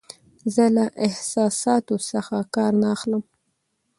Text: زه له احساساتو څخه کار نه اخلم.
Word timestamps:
زه 0.53 0.65
له 0.75 0.85
احساساتو 1.07 1.95
څخه 2.09 2.35
کار 2.55 2.71
نه 2.81 2.87
اخلم. 2.95 3.23